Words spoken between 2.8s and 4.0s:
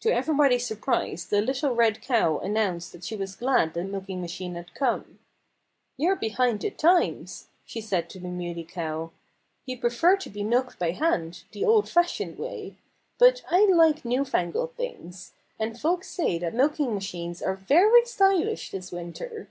that she was glad the